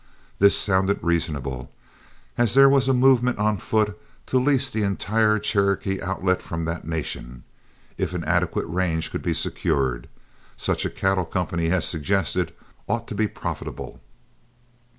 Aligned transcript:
This 0.39 0.57
sounded 0.57 0.97
reasonable, 1.03 1.69
and 2.35 2.47
as 2.49 2.55
there 2.55 2.67
was 2.67 2.87
a 2.87 2.91
movement 2.91 3.37
on 3.37 3.57
foot 3.59 4.01
to 4.25 4.39
lease 4.39 4.71
the 4.71 4.81
entire 4.81 5.37
Cherokee 5.37 6.01
Outlet 6.01 6.41
from 6.41 6.65
that 6.65 6.87
Nation, 6.87 7.43
if 7.99 8.15
an 8.15 8.23
adequate 8.23 8.65
range 8.65 9.11
could 9.11 9.21
be 9.21 9.35
secured, 9.35 10.09
such 10.57 10.85
a 10.85 10.89
cattle 10.89 11.25
company 11.25 11.67
as 11.69 11.85
suggested 11.85 12.51
ought 12.87 13.07
to 13.09 13.13
be 13.13 13.27
profitable. 13.27 14.01